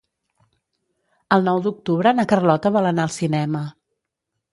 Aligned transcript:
El 1.35 1.43
nou 1.47 1.61
d'octubre 1.65 2.13
na 2.19 2.25
Carlota 2.31 2.71
vol 2.79 2.89
anar 2.93 3.05
al 3.05 3.13
cinema. 3.17 3.63